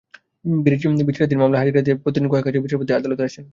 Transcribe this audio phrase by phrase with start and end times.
[0.65, 3.45] বিচারাধীন পুরোনো মামলায় হাজিরা দিতে প্রতিদিন কয়েক হাজার বিচারপ্রার্থী আদালতে আসেন।